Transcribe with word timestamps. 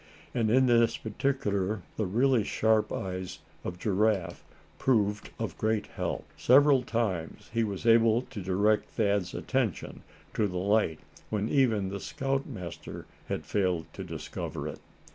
And 0.33 0.49
in 0.49 0.65
this 0.65 0.97
particular 0.97 1.83
the 1.95 2.07
really 2.07 2.43
sharp 2.43 2.91
eyes 2.91 3.37
of 3.63 3.77
Giraffe 3.77 4.43
proved 4.79 5.29
of 5.37 5.55
great 5.59 5.85
help. 5.95 6.25
Several 6.35 6.81
times 6.81 7.51
he 7.53 7.63
was 7.63 7.85
able 7.85 8.23
to 8.23 8.41
direct 8.41 8.89
Thad's 8.89 9.35
attention 9.35 10.01
to 10.33 10.47
the 10.47 10.57
light 10.57 10.97
when 11.29 11.47
even 11.49 11.89
the 11.89 11.99
scoutmaster 11.99 13.05
had 13.29 13.45
failed 13.45 13.85
to 13.93 14.03
discover 14.03 14.67
it. 14.67 14.79